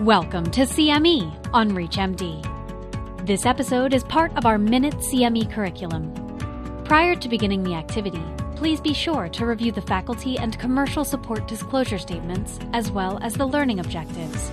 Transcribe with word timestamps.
Welcome 0.00 0.50
to 0.50 0.62
CME 0.62 1.50
on 1.54 1.70
ReachMD. 1.70 3.24
This 3.24 3.46
episode 3.46 3.94
is 3.94 4.02
part 4.02 4.36
of 4.36 4.44
our 4.44 4.58
Minute 4.58 4.94
CME 4.94 5.52
curriculum. 5.52 6.12
Prior 6.84 7.14
to 7.14 7.28
beginning 7.28 7.62
the 7.62 7.74
activity, 7.74 8.20
please 8.56 8.80
be 8.80 8.92
sure 8.92 9.28
to 9.28 9.46
review 9.46 9.70
the 9.70 9.80
faculty 9.80 10.36
and 10.36 10.58
commercial 10.58 11.04
support 11.04 11.46
disclosure 11.46 11.98
statements 11.98 12.58
as 12.72 12.90
well 12.90 13.20
as 13.22 13.34
the 13.34 13.46
learning 13.46 13.78
objectives. 13.78 14.50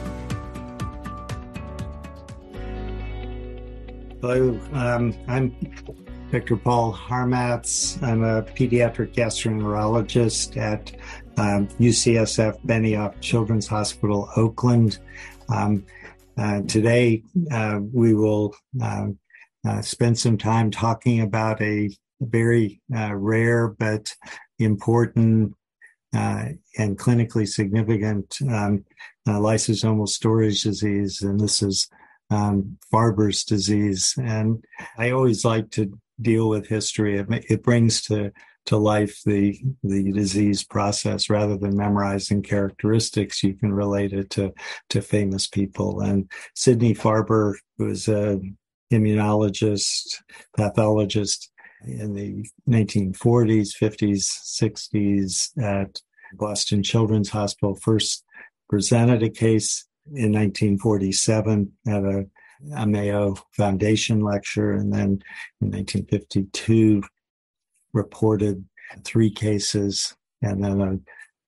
Hello, 4.21 4.59
um, 4.73 5.15
I'm 5.27 5.55
Dr. 6.31 6.55
Paul 6.55 6.91
Harmatz. 6.91 8.01
I'm 8.03 8.23
a 8.23 8.43
pediatric 8.43 9.15
gastroenterologist 9.15 10.55
at 10.55 10.91
um, 11.37 11.67
UCSF 11.79 12.63
Benioff 12.63 13.19
Children's 13.21 13.67
Hospital, 13.67 14.29
Oakland. 14.35 14.99
Um, 15.51 15.85
uh, 16.37 16.61
today, 16.61 17.23
uh, 17.51 17.79
we 17.93 18.13
will 18.13 18.55
um, 18.81 19.19
uh, 19.67 19.81
spend 19.81 20.17
some 20.17 20.37
time 20.37 20.71
talking 20.71 21.21
about 21.21 21.61
a 21.61 21.89
very 22.21 22.81
uh, 22.95 23.13
rare 23.13 23.67
but 23.67 24.13
important 24.59 25.53
uh, 26.15 26.45
and 26.77 26.97
clinically 26.97 27.47
significant 27.47 28.37
um, 28.49 28.85
lysosomal 29.27 30.07
storage 30.07 30.63
disease, 30.63 31.21
and 31.21 31.39
this 31.39 31.61
is 31.61 31.87
um, 32.29 32.77
Farber's 32.91 33.43
disease. 33.43 34.15
And 34.17 34.63
I 34.97 35.11
always 35.11 35.45
like 35.45 35.69
to 35.71 35.97
deal 36.21 36.49
with 36.49 36.67
history. 36.67 37.17
It, 37.17 37.27
it 37.49 37.63
brings 37.63 38.01
to 38.03 38.31
to 38.65 38.77
life 38.77 39.21
the 39.25 39.59
the 39.83 40.11
disease 40.11 40.63
process. 40.63 41.29
Rather 41.29 41.57
than 41.57 41.75
memorizing 41.75 42.41
characteristics 42.41 43.43
you 43.43 43.53
can 43.55 43.73
relate 43.73 44.13
it 44.13 44.29
to 44.31 44.53
to 44.89 45.01
famous 45.01 45.47
people. 45.47 46.01
And 46.01 46.29
sidney 46.55 46.93
farber 46.93 47.55
who 47.77 47.85
was 47.85 48.07
a 48.07 48.39
immunologist 48.91 50.21
pathologist 50.57 51.49
in 51.85 52.13
the 52.13 52.45
1940s 52.69 53.69
50s 53.81 54.29
60s 54.61 55.57
at 55.57 55.99
boston 56.33 56.83
children's 56.83 57.29
hospital 57.29 57.75
first 57.75 58.23
presented 58.69 59.23
a 59.23 59.29
case 59.29 59.85
in 60.07 60.31
1947 60.31 61.71
at 61.87 62.03
a, 62.03 62.25
a 62.75 62.87
mayo 62.87 63.35
foundation 63.55 64.21
lecture. 64.21 64.71
And 64.71 64.91
then 64.91 65.21
in 65.61 65.71
1952 65.71 67.03
reported 67.93 68.65
three 69.03 69.31
cases 69.31 70.15
and 70.41 70.63
then 70.63 70.81
a 70.81 70.99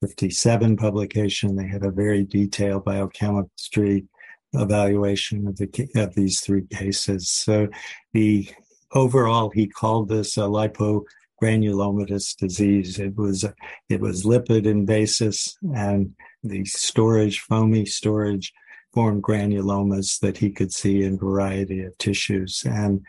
57 0.08 0.77
publication. 0.77 1.55
They 1.55 1.67
had 1.67 1.83
a 1.83 1.91
very 1.91 2.23
detailed 2.23 2.85
biochemistry 2.85 4.05
evaluation 4.53 5.47
of 5.47 5.58
the 5.58 5.89
of 5.95 6.13
these 6.16 6.39
three 6.41 6.66
cases. 6.67 7.30
So 7.30 7.67
the 8.13 8.50
overall, 8.94 9.50
he 9.50 9.67
called 9.67 10.09
this 10.09 10.38
a 10.38 10.41
lipogranulomatous 10.41 12.35
disease. 12.38 13.00
It 13.00 13.16
was 13.16 13.45
it 13.89 14.00
was 14.00 14.23
lipid 14.23 14.66
invasive, 14.66 15.38
and 15.75 16.13
the 16.44 16.66
storage, 16.66 17.39
foamy 17.39 17.85
storage, 17.85 18.53
formed 18.94 19.23
granulomas 19.23 20.19
that 20.19 20.38
he 20.38 20.52
could 20.52 20.72
see 20.72 21.03
in 21.03 21.17
variety 21.17 21.81
of 21.83 21.97
tissues. 21.97 22.63
And 22.66 23.02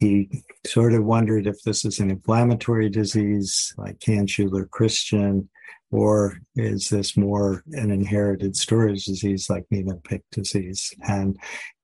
he 0.00 0.44
sort 0.66 0.94
of 0.94 1.04
wondered 1.04 1.46
if 1.46 1.62
this 1.62 1.84
is 1.84 1.98
an 1.98 2.10
inflammatory 2.10 2.88
disease 2.88 3.72
like 3.76 4.02
Hand-Schüller-Christian, 4.04 5.48
or 5.90 6.38
is 6.54 6.88
this 6.88 7.16
more 7.16 7.62
an 7.72 7.90
inherited 7.90 8.56
storage 8.56 9.04
disease 9.04 9.48
like 9.48 9.64
Niemann-Pick 9.70 10.22
disease? 10.30 10.94
And 11.08 11.38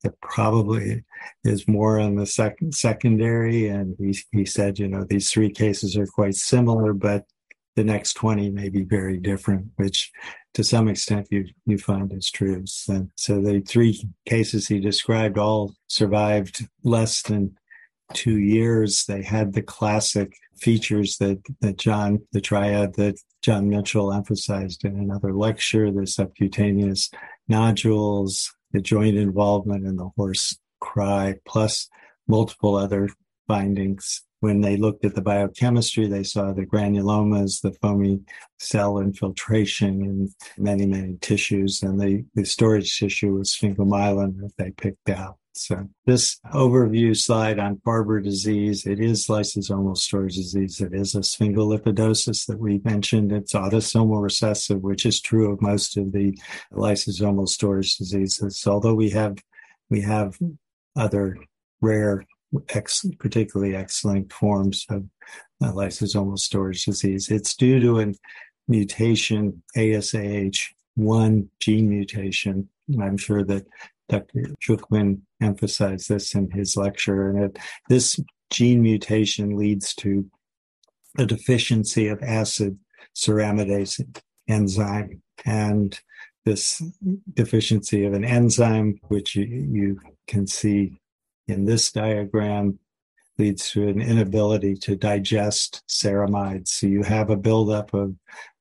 it 0.04 0.14
probably 0.20 1.04
is 1.42 1.66
more 1.66 1.98
on 1.98 2.16
the 2.16 2.26
second 2.26 2.74
secondary. 2.74 3.68
And 3.68 3.96
he, 3.98 4.16
he 4.30 4.44
said, 4.44 4.78
you 4.78 4.88
know, 4.88 5.04
these 5.04 5.30
three 5.30 5.50
cases 5.50 5.96
are 5.96 6.06
quite 6.06 6.34
similar, 6.34 6.92
but 6.92 7.24
the 7.76 7.84
next 7.84 8.14
20 8.14 8.50
may 8.50 8.68
be 8.68 8.84
very 8.84 9.18
different, 9.18 9.68
which 9.76 10.12
to 10.52 10.62
some 10.62 10.86
extent 10.86 11.26
you, 11.30 11.46
you 11.66 11.78
find 11.78 12.12
is 12.12 12.30
true. 12.30 12.62
So, 12.66 13.08
so 13.16 13.40
the 13.40 13.60
three 13.60 14.08
cases 14.26 14.68
he 14.68 14.78
described 14.78 15.38
all 15.38 15.74
survived 15.88 16.68
less 16.84 17.22
than 17.22 17.56
two 18.14 18.38
years, 18.38 19.04
they 19.04 19.22
had 19.22 19.52
the 19.52 19.62
classic 19.62 20.36
features 20.56 21.18
that, 21.18 21.40
that 21.60 21.76
John, 21.76 22.20
the 22.32 22.40
triad 22.40 22.94
that 22.94 23.18
John 23.42 23.68
Mitchell 23.68 24.12
emphasized 24.12 24.84
in 24.84 24.96
another 24.96 25.32
lecture, 25.32 25.90
the 25.90 26.06
subcutaneous 26.06 27.10
nodules, 27.48 28.54
the 28.72 28.80
joint 28.80 29.16
involvement 29.16 29.86
in 29.86 29.96
the 29.96 30.10
hoarse 30.16 30.56
cry, 30.80 31.34
plus 31.46 31.88
multiple 32.26 32.76
other 32.76 33.08
findings. 33.46 34.22
When 34.40 34.60
they 34.60 34.76
looked 34.76 35.04
at 35.04 35.14
the 35.14 35.22
biochemistry, 35.22 36.06
they 36.06 36.22
saw 36.22 36.52
the 36.52 36.66
granulomas, 36.66 37.62
the 37.62 37.72
foamy 37.80 38.20
cell 38.58 38.98
infiltration 38.98 40.02
in 40.02 40.34
many, 40.58 40.86
many 40.86 41.16
tissues, 41.20 41.82
and 41.82 41.98
the, 41.98 42.24
the 42.34 42.44
storage 42.44 42.98
tissue 42.98 43.34
was 43.34 43.56
sphingomyelin 43.56 44.40
that 44.40 44.52
they 44.58 44.70
picked 44.70 45.08
out. 45.08 45.38
So 45.56 45.88
this 46.04 46.40
overview 46.52 47.16
slide 47.16 47.60
on 47.60 47.76
Farber 47.76 48.22
disease, 48.22 48.86
it 48.86 48.98
is 48.98 49.28
lysosomal 49.28 49.96
storage 49.96 50.34
disease. 50.34 50.80
It 50.80 50.92
is 50.92 51.14
a 51.14 51.20
sphingolipidosis 51.20 52.46
that 52.46 52.58
we 52.58 52.80
mentioned. 52.84 53.30
It's 53.30 53.52
autosomal 53.52 54.20
recessive, 54.20 54.82
which 54.82 55.06
is 55.06 55.20
true 55.20 55.52
of 55.52 55.62
most 55.62 55.96
of 55.96 56.10
the 56.10 56.36
lysosomal 56.72 57.48
storage 57.48 57.96
diseases. 57.96 58.66
Although 58.66 58.96
we 58.96 59.10
have 59.10 59.38
we 59.90 60.00
have 60.00 60.36
other 60.96 61.36
rare, 61.80 62.24
ex, 62.70 63.06
particularly 63.20 63.76
X-linked 63.76 64.32
forms 64.32 64.86
of 64.90 65.04
uh, 65.62 65.70
lysosomal 65.70 66.38
storage 66.38 66.84
disease. 66.84 67.30
It's 67.30 67.54
due 67.54 67.78
to 67.78 68.00
a 68.00 68.12
mutation, 68.66 69.62
ASAH1 69.76 71.48
gene 71.60 71.88
mutation. 71.88 72.68
I'm 73.00 73.16
sure 73.16 73.44
that 73.44 73.66
Dr. 74.08 74.50
Chookwan 74.62 75.20
emphasized 75.40 76.08
this 76.08 76.34
in 76.34 76.50
his 76.50 76.76
lecture, 76.76 77.30
and 77.30 77.44
it, 77.44 77.58
this 77.88 78.20
gene 78.50 78.82
mutation 78.82 79.56
leads 79.56 79.94
to 79.94 80.28
a 81.18 81.26
deficiency 81.26 82.08
of 82.08 82.22
acid 82.22 82.78
ceramidase 83.14 84.04
enzyme. 84.48 85.22
And 85.44 85.98
this 86.44 86.82
deficiency 87.32 88.04
of 88.04 88.12
an 88.12 88.24
enzyme, 88.24 88.98
which 89.08 89.34
you, 89.34 89.44
you 89.44 90.00
can 90.26 90.46
see 90.46 91.00
in 91.48 91.64
this 91.64 91.92
diagram, 91.92 92.78
leads 93.38 93.70
to 93.70 93.88
an 93.88 94.00
inability 94.00 94.74
to 94.74 94.96
digest 94.96 95.82
ceramides. 95.88 96.68
So 96.68 96.86
you 96.86 97.02
have 97.02 97.30
a 97.30 97.36
buildup 97.36 97.92
of, 97.94 98.14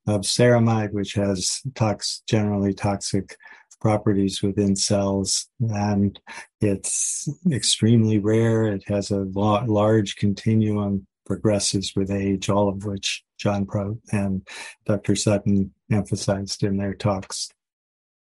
of 0.08 0.22
ceramide, 0.22 0.92
which 0.92 1.14
has 1.14 1.62
tox, 1.76 2.24
generally 2.28 2.74
toxic 2.74 3.36
properties 3.84 4.42
within 4.42 4.78
cells 4.78 5.50
and 5.60 6.18
it's 6.62 7.28
extremely 7.52 8.18
rare. 8.18 8.66
It 8.66 8.84
has 8.88 9.12
a 9.12 9.28
large 9.36 10.16
continuum 10.16 11.06
progresses 11.26 11.92
with 11.94 12.10
age, 12.10 12.50
all 12.50 12.70
of 12.70 12.86
which 12.86 13.24
John 13.38 13.66
Pro 13.66 14.00
and 14.14 14.48
Dr. 14.86 15.18
Sutton 15.18 15.74
emphasized 15.92 16.64
in 16.64 16.78
their 16.78 16.94
talks. 16.94 17.50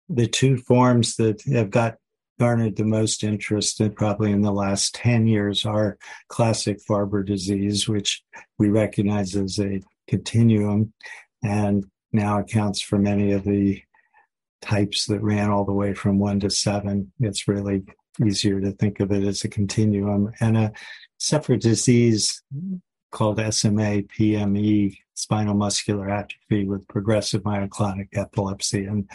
The 0.09 0.29
two 0.29 0.59
forms 0.59 1.17
that 1.17 1.43
have 1.53 1.71
got 1.71 1.97
garnered 2.39 2.77
the 2.77 2.85
most 2.85 3.25
interest 3.25 3.81
in 3.81 3.93
probably 3.93 4.31
in 4.31 4.43
the 4.43 4.53
last 4.53 4.95
10 4.95 5.27
years 5.27 5.67
are 5.67 5.99
classic 6.29 6.79
Farber 6.89 7.27
disease, 7.27 7.89
which 7.89 8.23
we 8.59 8.69
recognize 8.69 9.35
as 9.35 9.59
a 9.59 9.81
continuum 10.07 10.93
and 11.43 11.85
now 12.13 12.39
accounts 12.39 12.81
for 12.81 12.97
many 12.97 13.33
of 13.33 13.43
the 13.43 13.83
types 14.61 15.07
that 15.07 15.23
ran 15.23 15.51
all 15.51 15.65
the 15.65 15.73
way 15.73 15.95
from 15.95 16.19
one 16.19 16.41
to 16.41 16.51
seven. 16.51 17.13
It's 17.21 17.49
really 17.49 17.85
easier 18.25 18.61
to 18.61 18.73
think 18.73 19.01
of 19.01 19.13
it 19.13 19.25
as 19.25 19.45
a 19.45 19.49
continuum. 19.49 20.33
And 20.41 20.57
a 20.57 20.73
separate 21.19 21.61
disease 21.61 22.43
called 23.11 23.39
SMA 23.39 24.03
PME, 24.03 24.97
spinal 25.15 25.55
muscular 25.55 26.09
atrophy 26.11 26.65
with 26.65 26.87
progressive 26.89 27.43
myoclonic 27.43 28.09
epilepsy. 28.15 28.85
And, 28.85 29.09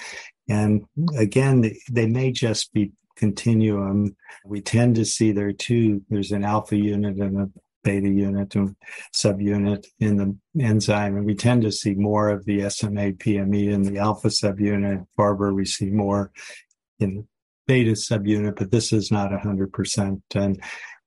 and 0.50 0.86
again, 1.18 1.74
they, 1.89 2.07
may 2.07 2.31
just 2.31 2.74
be 2.74 2.92
continuum. 3.16 4.16
We 4.46 4.62
tend 4.62 4.96
to 4.96 5.06
see 5.06 5.31
there 5.31 5.54
two, 5.54 6.01
there's 6.10 6.31
an 6.31 6.44
alpha 6.44 6.75
unit 6.75 7.18
and 7.18 7.42
a 7.42 7.50
beta 7.84 8.08
unit 8.08 8.56
and 8.56 8.76
subunit 9.14 9.86
in 10.00 10.18
the 10.18 10.64
enzyme. 10.64 11.18
And 11.18 11.26
we 11.26 11.36
tend 11.36 11.64
to 11.64 11.72
see 11.72 11.96
more 11.96 12.30
of 12.30 12.46
the 12.46 12.70
SMA 12.70 13.14
PME 13.14 13.72
in 13.72 13.84
the 13.84 14.00
alpha 14.00 14.30
subunit. 14.30 15.06
Farber, 15.18 15.54
we 15.54 15.66
see 15.66 15.90
more 15.90 16.32
in 17.00 17.28
beta 17.68 17.92
subunit, 17.92 18.56
but 18.58 18.72
this 18.72 18.94
is 18.94 19.12
not 19.12 19.32
100%. 19.32 20.22
And 20.36 20.64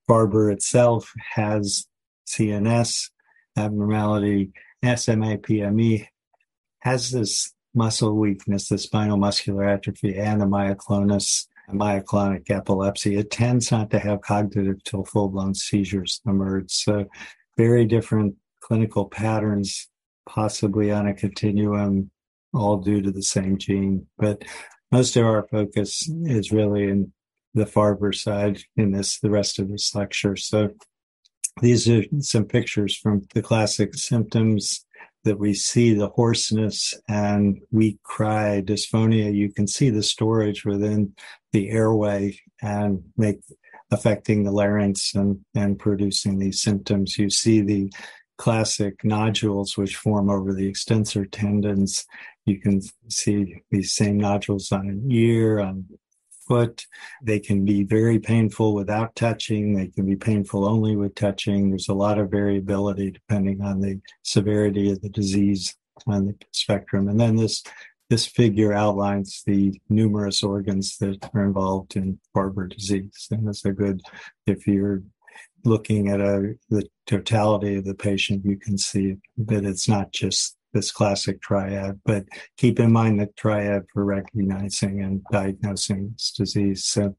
Farber 0.09 0.53
itself 0.53 1.11
has 1.33 1.87
CNS 2.27 3.09
abnormality. 3.57 4.51
SMA 4.83 5.37
PME 5.37 6.07
has 6.79 7.11
this 7.11 7.53
muscle 7.73 8.15
weakness, 8.15 8.69
the 8.69 8.77
spinal 8.77 9.17
muscular 9.17 9.63
atrophy, 9.63 10.17
and 10.17 10.41
the 10.41 10.45
myoclonus, 10.45 11.47
myoclonic 11.71 12.49
epilepsy, 12.49 13.17
it 13.17 13.31
tends 13.31 13.71
not 13.71 13.89
to 13.91 13.99
have 13.99 14.21
cognitive 14.21 14.83
till 14.83 15.03
full 15.05 15.29
blown 15.29 15.53
seizures 15.53 16.21
emerge. 16.25 16.71
So, 16.71 17.05
very 17.57 17.85
different 17.85 18.35
clinical 18.61 19.05
patterns, 19.05 19.89
possibly 20.27 20.91
on 20.91 21.07
a 21.07 21.13
continuum, 21.13 22.11
all 22.53 22.77
due 22.77 23.01
to 23.01 23.11
the 23.11 23.23
same 23.23 23.57
gene. 23.57 24.07
But 24.17 24.43
most 24.91 25.15
of 25.17 25.25
our 25.25 25.47
focus 25.49 26.09
is 26.23 26.51
really 26.51 26.83
in 26.83 27.11
the 27.53 27.65
Farber 27.65 28.15
side 28.15 28.59
in 28.75 28.91
this, 28.91 29.19
the 29.19 29.29
rest 29.29 29.59
of 29.59 29.69
this 29.69 29.93
lecture. 29.95 30.35
So, 30.35 30.69
these 31.61 31.89
are 31.89 32.03
some 32.19 32.45
pictures 32.45 32.95
from 32.95 33.27
the 33.33 33.41
classic 33.41 33.95
symptoms 33.95 34.85
that 35.23 35.39
we 35.39 35.53
see 35.53 35.93
the 35.93 36.07
hoarseness 36.09 36.93
and 37.09 37.59
weak 37.71 38.01
cry, 38.03 38.61
dysphonia. 38.65 39.33
You 39.33 39.51
can 39.51 39.67
see 39.67 39.89
the 39.89 40.03
storage 40.03 40.63
within 40.63 41.13
the 41.57 41.69
airway 41.71 42.39
and 42.61 43.03
make 43.17 43.39
affecting 43.89 44.43
the 44.43 44.51
larynx 44.51 45.15
and, 45.15 45.39
and 45.55 45.79
producing 45.79 46.37
these 46.37 46.61
symptoms. 46.61 47.17
You 47.17 47.29
see 47.29 47.61
the 47.61 47.91
classic 48.37 49.03
nodules 49.03 49.75
which 49.75 49.95
form 49.95 50.29
over 50.29 50.53
the 50.53 50.67
extensor 50.67 51.25
tendons. 51.25 52.05
You 52.45 52.59
can 52.59 52.81
see 53.09 53.63
these 53.71 53.93
same 53.93 54.17
nodules 54.17 54.71
on 54.71 54.87
an 54.87 55.11
ear, 55.11 55.59
on 55.59 55.85
foot. 56.47 56.85
They 57.23 57.39
can 57.39 57.65
be 57.65 57.83
very 57.83 58.19
painful 58.19 58.75
without 58.75 59.15
touching. 59.15 59.73
They 59.73 59.87
can 59.87 60.05
be 60.05 60.15
painful 60.15 60.65
only 60.65 60.95
with 60.95 61.15
touching. 61.15 61.69
There's 61.69 61.89
a 61.89 61.93
lot 61.93 62.19
of 62.19 62.29
variability 62.29 63.11
depending 63.11 63.61
on 63.61 63.81
the 63.81 63.99
severity 64.21 64.91
of 64.91 65.01
the 65.01 65.09
disease 65.09 65.75
on 66.05 66.27
the 66.27 66.35
spectrum. 66.51 67.07
And 67.07 67.19
then 67.19 67.35
this 67.35 67.63
this 68.09 68.25
figure 68.25 68.73
outlines 68.73 69.43
the 69.45 69.79
numerous 69.89 70.43
organs 70.43 70.97
that 70.97 71.29
are 71.33 71.45
involved 71.45 71.95
in 71.95 72.19
Farber 72.35 72.69
disease. 72.69 73.27
And 73.31 73.47
it's 73.49 73.65
a 73.65 73.71
good, 73.71 74.01
if 74.45 74.65
you're 74.65 75.03
looking 75.65 76.09
at 76.09 76.21
a, 76.21 76.55
the 76.69 76.87
totality 77.05 77.75
of 77.75 77.85
the 77.85 77.95
patient, 77.95 78.45
you 78.45 78.57
can 78.57 78.77
see 78.77 79.17
that 79.37 79.65
it's 79.65 79.89
not 79.89 80.11
just 80.11 80.55
this 80.73 80.91
classic 80.91 81.41
triad, 81.41 81.99
but 82.05 82.25
keep 82.57 82.79
in 82.79 82.91
mind 82.91 83.19
the 83.19 83.27
triad 83.37 83.83
for 83.93 84.05
recognizing 84.05 85.01
and 85.01 85.23
diagnosing 85.31 86.11
this 86.11 86.31
disease. 86.31 86.85
So 86.85 87.15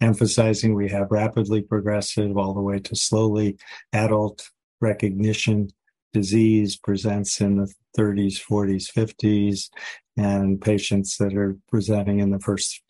emphasizing 0.00 0.74
we 0.74 0.88
have 0.88 1.10
rapidly 1.10 1.62
progressive 1.62 2.36
all 2.36 2.54
the 2.54 2.60
way 2.60 2.78
to 2.80 2.96
slowly 2.96 3.58
adult 3.92 4.50
recognition 4.80 5.68
disease 6.12 6.76
presents 6.76 7.40
in 7.40 7.56
the 7.56 7.72
30s, 7.98 8.40
40s, 8.42 8.90
50s, 8.92 9.68
and 10.16 10.60
patients 10.60 11.16
that 11.16 11.34
are 11.34 11.56
presenting 11.70 12.20
in 12.20 12.30
the 12.30 12.40
first 12.40 12.82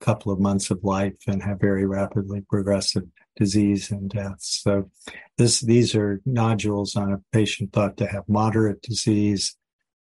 couple 0.00 0.32
of 0.32 0.40
months 0.40 0.70
of 0.70 0.82
life 0.82 1.14
and 1.26 1.42
have 1.42 1.60
very 1.60 1.86
rapidly 1.86 2.42
progressive 2.48 3.04
disease 3.36 3.90
and 3.90 4.10
deaths. 4.10 4.60
So 4.62 4.90
this, 5.38 5.60
these 5.60 5.94
are 5.94 6.20
nodules 6.24 6.96
on 6.96 7.12
a 7.12 7.20
patient 7.32 7.72
thought 7.72 7.96
to 7.98 8.06
have 8.06 8.28
moderate 8.28 8.82
disease. 8.82 9.56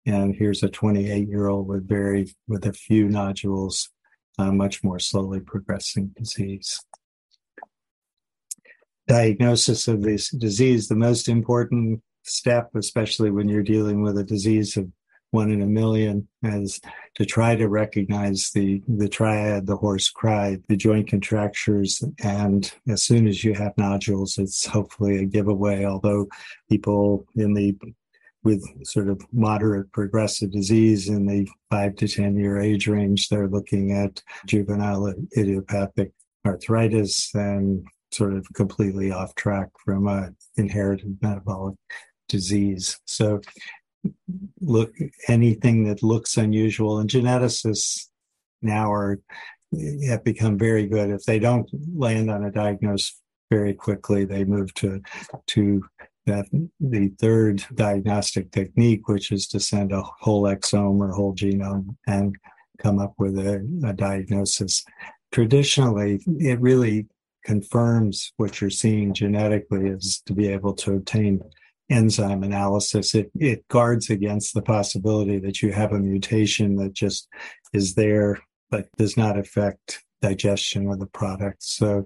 And 0.06 0.36
here's 0.36 0.64
a 0.64 0.70
28 0.70 1.28
year 1.28 1.48
old 1.48 1.68
with 1.68 1.88
very, 1.88 2.34
with 2.48 2.66
a 2.66 2.74
few 2.74 3.08
nodules, 3.10 3.90
uh, 4.40 4.52
much 4.52 4.84
more 4.84 5.00
slowly 5.00 5.42
progressing 5.42 6.12
disease. 6.18 6.84
Diagnosis 9.08 9.88
of 9.88 10.02
this 10.02 10.30
disease, 10.30 10.88
the 10.88 10.96
most 10.96 11.28
important 11.28 12.02
step, 12.24 12.72
especially 12.76 13.30
when 13.30 13.50
you're 13.50 13.64
dealing 13.64 14.02
with 14.02 14.18
a 14.18 14.24
disease 14.24 14.78
of 14.78 14.88
one 15.31 15.50
in 15.51 15.62
a 15.62 15.68
million 15.68 16.28
as 16.44 16.80
to 17.16 17.25
try 17.25 17.56
to 17.56 17.68
recognize 17.68 18.51
the 18.54 18.81
the 18.88 19.10
triad 19.10 19.66
the 19.66 19.75
hoarse 19.75 20.10
cry 20.10 20.57
the 20.69 20.75
joint 20.75 21.07
contractures 21.07 22.04
and 22.24 22.74
as 22.89 23.04
soon 23.04 23.28
as 23.28 23.44
you 23.44 23.54
have 23.54 23.74
nodules 23.78 24.38
it's 24.38 24.66
hopefully 24.66 25.18
a 25.18 25.25
giveaway 25.25 25.86
although 25.86 26.28
people 26.69 27.25
in 27.36 27.54
the 27.54 27.75
with 28.44 28.63
sort 28.86 29.07
of 29.07 29.22
moderate 29.31 29.92
progressive 29.92 30.51
disease 30.51 31.10
in 31.10 31.25
the 31.25 31.48
five 31.69 31.95
to 31.95 32.07
10 32.07 32.36
year 32.38 32.60
age 32.60 32.88
range, 32.88 33.30
they're 33.30 33.48
looking 33.48 33.92
at 33.92 34.22
juvenile 34.45 35.13
idiopathic 35.38 36.12
arthritis 36.45 37.33
and 37.36 37.86
sort 38.12 38.33
of 38.33 38.45
completely 38.54 39.12
off 39.12 39.36
track 39.36 39.69
from 39.86 40.07
a 40.07 40.31
inherited 40.57 41.18
metabolic 41.22 41.75
disease. 42.28 43.00
So 43.06 43.42
look 44.59 44.94
anything 45.27 45.83
that 45.86 46.03
looks 46.03 46.38
unusual 46.38 47.00
and 47.00 47.09
geneticists 47.09 48.07
now 48.62 48.92
are 48.92 49.19
have 50.07 50.24
become 50.24 50.57
very 50.57 50.86
good. 50.88 51.09
If 51.09 51.24
they 51.24 51.39
don't 51.39 51.69
land 51.95 52.30
on 52.30 52.44
a 52.44 52.51
diagnosis 52.51 53.19
very 53.50 53.74
quickly 53.74 54.25
they 54.25 54.44
move 54.44 54.74
to 54.75 55.01
to 55.48 55.83
that 56.25 56.45
the 56.80 57.09
third 57.19 57.63
diagnostic 57.74 58.51
technique 58.51 59.07
which 59.07 59.31
is 59.31 59.48
to 59.48 59.59
send 59.59 59.92
a 59.92 60.04
whole 60.19 60.44
exome 60.44 61.00
or 61.00 61.12
whole 61.12 61.36
genome 61.36 61.95
and 62.07 62.36
come 62.80 63.00
up 63.00 63.13
with 63.18 63.38
a, 63.38 63.56
a 63.86 63.94
diagnosis. 63.94 64.83
Traditionally 65.31 66.21
it 66.39 66.59
really 66.62 67.07
confirms 67.44 68.33
what 68.38 68.62
you're 68.62 68.69
seeing 68.69 69.13
genetically 69.13 69.88
is 69.88 70.21
to 70.25 70.33
be 70.33 70.47
able 70.47 70.74
to 70.74 70.94
obtain 70.94 71.42
enzyme 71.92 72.44
analysis, 72.44 73.14
it, 73.14 73.32
it 73.36 73.68
guards 73.68 74.10
against 74.10 74.54
the 74.54 74.62
possibility 74.62 75.40
that 75.40 75.62
you 75.62 75.72
have 75.72 75.92
a 75.92 76.00
mutation 76.00 76.76
that 76.78 76.94
just 76.94 77.28
is 77.74 77.96
there 77.96 78.40
but 78.70 78.88
does 78.98 79.18
not 79.18 79.38
affect 79.38 80.04
digestion 80.22 80.90
of 80.90 81.00
the 81.00 81.08
product. 81.08 81.62
So, 81.62 82.06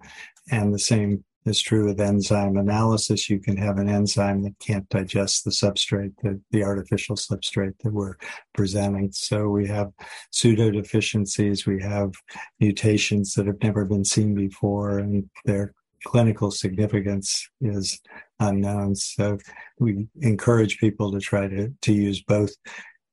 and 0.52 0.74
the 0.74 0.80
same 0.80 1.24
is 1.46 1.62
true 1.62 1.86
with 1.86 2.02
enzyme 2.02 2.58
analysis. 2.58 3.30
You 3.30 3.40
can 3.40 3.56
have 3.58 3.78
an 3.78 3.88
enzyme 3.88 4.42
that 4.44 4.58
can't 4.60 4.90
digest 4.90 5.46
the 5.46 5.52
substrate, 5.52 6.14
the, 6.24 6.42
the 6.52 6.64
artificial 6.64 7.16
substrate 7.16 7.78
that 7.84 7.94
we're 7.94 8.16
presenting. 8.54 9.12
So 9.12 9.50
we 9.50 9.68
have 9.68 9.92
pseudo 10.32 10.72
deficiencies, 10.72 11.68
we 11.68 11.82
have 11.84 12.14
mutations 12.60 13.34
that 13.34 13.46
have 13.46 13.62
never 13.62 13.86
been 13.86 14.06
seen 14.06 14.34
before, 14.34 14.98
and 14.98 15.30
their 15.46 15.74
clinical 16.06 16.52
significance 16.52 17.50
is 17.60 18.00
unknown. 18.40 18.96
So 18.96 19.38
we 19.80 20.08
encourage 20.22 20.80
people 20.80 21.12
to 21.12 21.20
try 21.20 21.48
to, 21.48 21.74
to 21.82 21.94
use 21.94 22.22
both. 22.24 22.54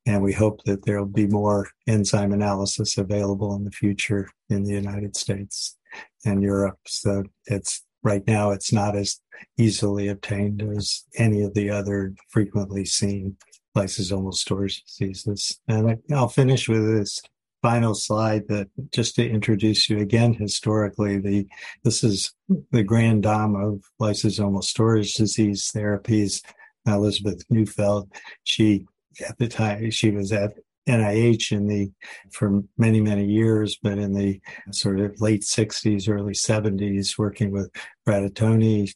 And 0.07 0.23
we 0.23 0.33
hope 0.33 0.63
that 0.65 0.85
there'll 0.85 1.07
be 1.07 1.27
more 1.27 1.69
enzyme 1.87 2.33
analysis 2.33 2.99
available 2.99 3.55
in 3.57 3.65
the 3.65 3.71
future 3.71 4.29
in 4.51 4.65
the 4.65 4.73
United 4.73 5.17
States 5.17 5.77
and 6.25 6.43
Europe. 6.43 6.79
So 6.87 7.25
it's 7.47 7.85
right 8.03 8.27
now, 8.27 8.51
it's 8.51 8.73
not 8.73 8.97
as 8.97 9.21
easily 9.59 10.09
obtained 10.09 10.63
as 10.77 11.05
any 11.17 11.43
of 11.43 11.55
the 11.55 11.71
other 11.71 12.15
frequently 12.29 12.85
seen 12.85 13.37
lysosomal 13.77 14.35
storage 14.35 14.83
diseases. 14.85 15.61
And 15.69 15.99
I'll 16.13 16.29
finish 16.29 16.69
with 16.69 16.85
this 16.85 17.23
final 17.63 17.95
slide 17.95 18.49
that 18.49 18.69
just 18.91 19.15
to 19.15 19.29
introduce 19.29 19.89
you 19.89 19.99
again 19.99 20.35
historically 20.35 21.19
the 21.19 21.47
this 21.85 22.03
is 22.03 22.35
the 22.73 22.83
grand 22.83 23.23
dame 23.23 23.55
of 23.55 23.81
lysosomal 24.01 24.65
storage 24.65 25.15
disease 25.15 25.71
therapies 25.75 26.43
elizabeth 26.87 27.43
neufeld. 27.51 28.11
She 28.45 28.87
at 29.29 29.39
the 29.39 29.49
time 29.49 29.91
she 29.91 30.11
was 30.11 30.33
at 30.33 30.55
NIH 30.89 31.53
in 31.53 31.69
the 31.69 31.93
for 32.33 32.63
many 32.77 33.01
many 33.01 33.25
years, 33.25 33.79
but 33.81 33.99
in 33.99 34.15
the 34.15 34.41
sort 34.73 35.01
of 35.01 35.21
late 35.21 35.43
60s, 35.43 36.09
early 36.09 36.33
70s, 36.33 37.17
working 37.17 37.53
with 37.53 37.71
Fratantoni, 38.07 38.93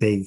they 0.00 0.24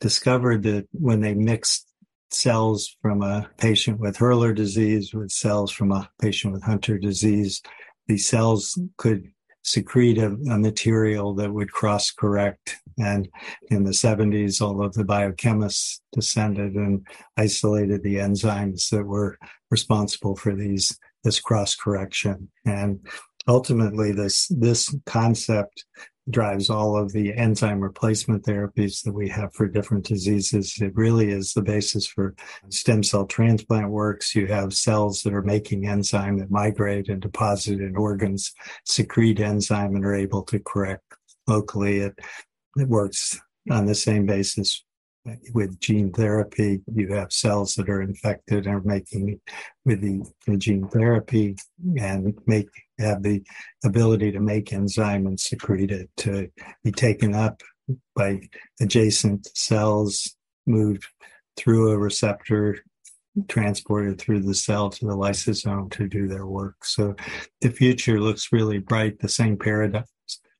discovered 0.00 0.62
that 0.62 0.86
when 0.92 1.20
they 1.20 1.34
mixed 1.34 1.91
cells 2.34 2.96
from 3.02 3.22
a 3.22 3.50
patient 3.58 4.00
with 4.00 4.16
Hurler 4.16 4.54
disease 4.54 5.14
with 5.14 5.30
cells 5.30 5.70
from 5.70 5.92
a 5.92 6.10
patient 6.20 6.52
with 6.52 6.62
Hunter 6.62 6.98
disease. 6.98 7.62
These 8.06 8.28
cells 8.28 8.78
could 8.96 9.30
secrete 9.64 10.18
a, 10.18 10.26
a 10.50 10.58
material 10.58 11.34
that 11.34 11.52
would 11.52 11.70
cross 11.70 12.10
correct. 12.10 12.78
And 12.98 13.28
in 13.70 13.84
the 13.84 13.92
70s, 13.92 14.60
all 14.60 14.84
of 14.84 14.92
the 14.94 15.04
biochemists 15.04 16.00
descended 16.12 16.74
and 16.74 17.06
isolated 17.36 18.02
the 18.02 18.16
enzymes 18.16 18.90
that 18.90 19.04
were 19.04 19.38
responsible 19.70 20.36
for 20.36 20.54
these 20.54 20.98
this 21.24 21.38
cross 21.38 21.76
correction. 21.76 22.50
And 22.66 23.00
ultimately 23.48 24.12
this 24.12 24.48
this 24.48 24.94
concept 25.06 25.84
drives 26.30 26.70
all 26.70 26.96
of 26.96 27.12
the 27.12 27.34
enzyme 27.34 27.80
replacement 27.80 28.44
therapies 28.44 29.02
that 29.02 29.12
we 29.12 29.28
have 29.28 29.52
for 29.54 29.66
different 29.66 30.04
diseases. 30.04 30.76
It 30.80 30.94
really 30.94 31.30
is 31.30 31.52
the 31.52 31.62
basis 31.62 32.06
for 32.06 32.34
stem 32.68 33.02
cell 33.02 33.26
transplant 33.26 33.90
works. 33.90 34.34
You 34.34 34.46
have 34.46 34.72
cells 34.72 35.22
that 35.22 35.34
are 35.34 35.42
making 35.42 35.86
enzyme 35.86 36.38
that 36.38 36.50
migrate 36.50 37.08
and 37.08 37.20
deposit 37.20 37.80
in 37.80 37.96
organs, 37.96 38.52
secrete 38.86 39.40
enzyme, 39.40 39.96
and 39.96 40.04
are 40.04 40.14
able 40.14 40.42
to 40.44 40.60
correct 40.60 41.02
locally. 41.46 41.98
It, 41.98 42.18
it 42.76 42.88
works 42.88 43.40
on 43.70 43.86
the 43.86 43.94
same 43.94 44.26
basis 44.26 44.84
with 45.54 45.78
gene 45.80 46.12
therapy, 46.12 46.80
you 46.92 47.14
have 47.14 47.32
cells 47.32 47.74
that 47.74 47.88
are 47.88 48.02
infected 48.02 48.66
and 48.66 48.74
are 48.74 48.82
making 48.82 49.40
with 49.84 50.00
the, 50.00 50.22
the, 50.46 50.56
gene 50.56 50.88
therapy 50.88 51.56
and 51.96 52.34
make 52.46 52.68
have 52.98 53.22
the 53.22 53.42
ability 53.84 54.32
to 54.32 54.40
make 54.40 54.72
enzyme 54.72 55.26
and 55.26 55.38
secrete 55.38 55.90
it 55.90 56.10
to 56.16 56.48
be 56.82 56.90
taken 56.90 57.34
up 57.34 57.62
by 58.14 58.40
adjacent 58.80 59.46
cells, 59.56 60.36
moved 60.66 61.04
through 61.56 61.90
a 61.90 61.98
receptor, 61.98 62.78
transported 63.48 64.18
through 64.18 64.40
the 64.40 64.54
cell 64.54 64.90
to 64.90 65.06
the 65.06 65.16
lysosome 65.16 65.90
to 65.90 66.08
do 66.08 66.26
their 66.28 66.46
work. 66.46 66.84
So 66.84 67.14
the 67.60 67.70
future 67.70 68.20
looks 68.20 68.52
really 68.52 68.78
bright. 68.78 69.18
The 69.18 69.28
same 69.28 69.56
paradigms 69.56 70.06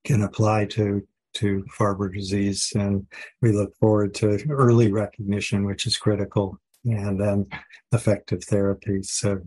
can 0.04 0.23
apply 0.23 0.66
to 0.66 1.07
to 1.35 1.65
Farber 1.79 2.12
disease. 2.12 2.73
And 2.75 3.07
we 3.41 3.53
look 3.53 3.75
forward 3.77 4.15
to 4.17 4.39
early 4.51 4.93
recognition, 4.93 5.65
which 5.65 5.87
is 5.87 5.97
critical, 5.97 6.59
and 6.85 7.21
then 7.21 7.47
effective 7.93 8.45
therapy. 8.45 9.03
So 9.03 9.41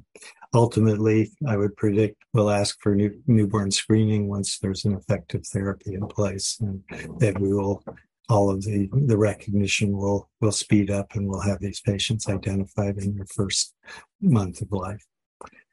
ultimately, 0.54 1.32
I 1.48 1.58
would 1.58 1.75
predict 1.75 2.24
we'll 2.34 2.50
ask 2.50 2.80
for 2.82 2.96
new, 2.96 3.12
newborn 3.27 3.72
screening 3.72 4.27
once 4.27 4.60
there's 4.60 4.86
an 4.86 4.94
effective 4.94 5.46
therapy 5.48 5.94
in 5.94 6.08
place, 6.08 6.58
and 6.60 6.84
then 7.20 7.36
we 7.39 7.54
will. 7.54 7.84
All 8.27 8.50
of 8.50 8.63
the, 8.63 8.89
the 8.92 9.20
recognition 9.20 9.96
will 9.96 10.32
will 10.42 10.51
speed 10.51 10.89
up, 10.89 11.13
and 11.13 11.27
we'll 11.27 11.42
have 11.42 11.60
these 11.60 11.80
patients 11.80 12.27
identified 12.27 12.98
in 12.98 13.15
their 13.15 13.27
first 13.27 13.75
month 14.20 14.63
of 14.63 14.72
life. 14.72 15.06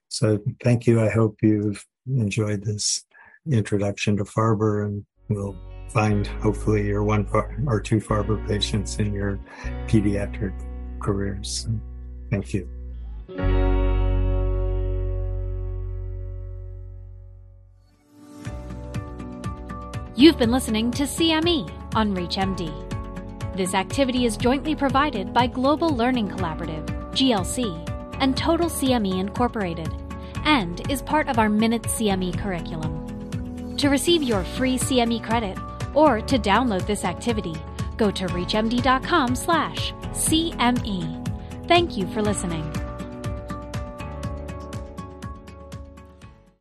So, 0.08 0.38
thank 0.62 0.86
you. 0.86 1.00
I 1.00 1.08
hope 1.08 1.38
you've 1.40 1.82
enjoyed 2.06 2.62
this 2.62 3.06
introduction 3.50 4.18
to 4.18 4.24
Farber, 4.24 4.84
and 4.84 5.06
we'll 5.30 5.56
find 5.88 6.26
hopefully 6.26 6.86
your 6.86 7.02
one 7.02 7.26
or 7.66 7.80
two 7.80 7.98
Farber 7.98 8.46
patients 8.48 8.98
in 8.98 9.12
your 9.12 9.38
pediatric 9.86 10.52
careers. 11.00 11.68
Thank 12.30 12.54
you. 12.54 12.68
You've 20.14 20.38
been 20.38 20.52
listening 20.52 20.90
to 20.92 21.04
CME 21.04 21.94
on 21.94 22.14
ReachMD. 22.14 23.56
This 23.56 23.74
activity 23.74 24.24
is 24.24 24.36
jointly 24.36 24.74
provided 24.74 25.32
by 25.32 25.46
Global 25.46 25.90
Learning 25.90 26.28
Collaborative, 26.28 26.86
GLC, 27.12 27.88
and 28.20 28.36
Total 28.36 28.68
CME 28.68 29.18
Incorporated, 29.18 29.92
and 30.44 30.88
is 30.90 31.02
part 31.02 31.28
of 31.28 31.38
our 31.38 31.48
Minute 31.48 31.82
CME 31.82 32.38
curriculum. 32.38 33.76
To 33.78 33.88
receive 33.88 34.22
your 34.22 34.44
free 34.44 34.78
CME 34.78 35.24
credit, 35.24 35.58
or 35.94 36.20
to 36.20 36.38
download 36.38 36.86
this 36.86 37.04
activity, 37.04 37.54
go 37.96 38.10
to 38.10 38.26
reachmd.com/cme. 38.26 41.18
Thank 41.68 41.96
you 41.96 42.06
for 42.08 42.22
listening. 42.22 42.81